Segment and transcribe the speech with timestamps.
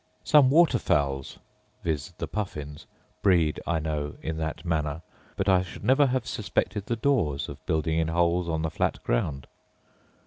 [0.23, 1.37] Some water fowls
[1.83, 2.87] (viz., the puffins)
[3.21, 5.03] breed, I know, in that manner;
[5.37, 9.03] but I should never have suspected the daws of building in holes on the flat
[9.03, 9.45] ground.